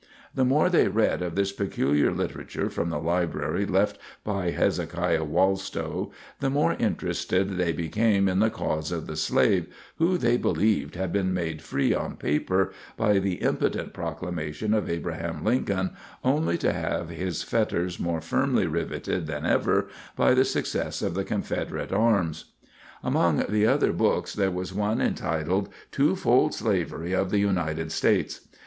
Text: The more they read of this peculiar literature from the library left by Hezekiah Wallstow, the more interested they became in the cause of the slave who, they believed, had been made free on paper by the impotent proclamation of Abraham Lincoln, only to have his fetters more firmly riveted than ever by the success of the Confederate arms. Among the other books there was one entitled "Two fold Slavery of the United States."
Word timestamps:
The 0.33 0.43
more 0.43 0.67
they 0.67 0.87
read 0.87 1.21
of 1.21 1.35
this 1.35 1.51
peculiar 1.51 2.11
literature 2.11 2.71
from 2.71 2.89
the 2.89 2.97
library 2.97 3.67
left 3.67 3.99
by 4.23 4.49
Hezekiah 4.49 5.23
Wallstow, 5.25 6.09
the 6.39 6.49
more 6.49 6.73
interested 6.79 7.51
they 7.51 7.71
became 7.71 8.27
in 8.27 8.39
the 8.39 8.49
cause 8.49 8.91
of 8.91 9.05
the 9.05 9.15
slave 9.15 9.67
who, 9.97 10.17
they 10.17 10.37
believed, 10.37 10.95
had 10.95 11.13
been 11.13 11.35
made 11.35 11.61
free 11.61 11.93
on 11.93 12.17
paper 12.17 12.73
by 12.97 13.19
the 13.19 13.35
impotent 13.43 13.93
proclamation 13.93 14.73
of 14.73 14.89
Abraham 14.89 15.43
Lincoln, 15.45 15.91
only 16.23 16.57
to 16.57 16.73
have 16.73 17.09
his 17.09 17.43
fetters 17.43 17.99
more 17.99 18.21
firmly 18.21 18.65
riveted 18.65 19.27
than 19.27 19.45
ever 19.45 19.87
by 20.15 20.33
the 20.33 20.45
success 20.45 21.03
of 21.03 21.13
the 21.13 21.23
Confederate 21.23 21.91
arms. 21.91 22.45
Among 23.03 23.45
the 23.47 23.67
other 23.67 23.93
books 23.93 24.33
there 24.33 24.49
was 24.49 24.73
one 24.73 24.99
entitled 24.99 25.69
"Two 25.91 26.15
fold 26.15 26.55
Slavery 26.55 27.13
of 27.13 27.29
the 27.29 27.37
United 27.37 27.91
States." 27.91 28.47